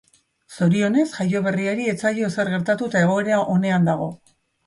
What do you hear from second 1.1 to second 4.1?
jaioberriari ez zaio ezer gertatu eta egoera onean dago.